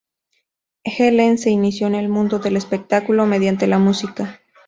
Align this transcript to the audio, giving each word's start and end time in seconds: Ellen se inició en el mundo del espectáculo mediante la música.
Ellen 0.83 1.37
se 1.37 1.51
inició 1.51 1.85
en 1.85 1.93
el 1.93 2.09
mundo 2.09 2.39
del 2.39 2.57
espectáculo 2.57 3.27
mediante 3.27 3.67
la 3.67 3.77
música. 3.77 4.41